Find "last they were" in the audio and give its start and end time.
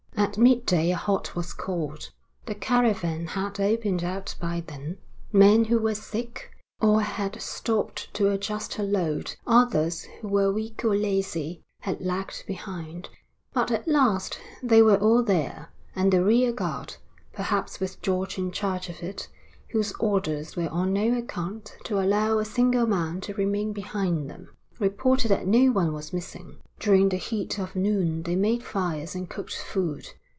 13.89-14.95